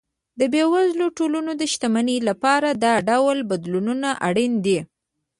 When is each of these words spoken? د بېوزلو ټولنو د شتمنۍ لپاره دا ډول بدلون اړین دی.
د 0.39 0.41
بېوزلو 0.53 1.07
ټولنو 1.17 1.51
د 1.57 1.61
شتمنۍ 1.71 2.17
لپاره 2.29 2.69
دا 2.83 2.93
ډول 3.09 3.37
بدلون 3.51 4.01
اړین 4.27 4.53
دی. 4.65 4.79